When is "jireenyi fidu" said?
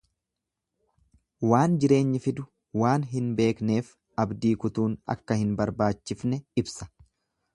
1.83-2.45